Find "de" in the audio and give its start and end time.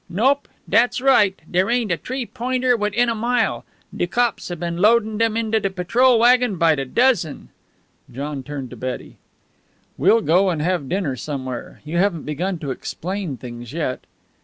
3.95-4.07, 5.59-5.69, 6.73-6.85